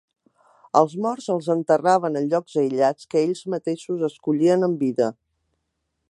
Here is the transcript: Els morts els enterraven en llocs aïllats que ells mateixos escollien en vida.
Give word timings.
Els 0.79 0.93
morts 1.05 1.27
els 1.33 1.49
enterraven 1.55 2.17
en 2.21 2.25
llocs 2.31 2.57
aïllats 2.61 3.09
que 3.11 3.21
ells 3.27 3.43
mateixos 3.55 4.01
escollien 4.11 4.69
en 4.69 4.77
vida. 4.85 5.11